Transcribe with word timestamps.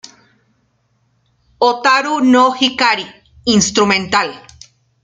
Hotaru 1.61 2.15
no 2.21 2.51
Hikari: 2.59 3.07
Instrumental 3.45 4.33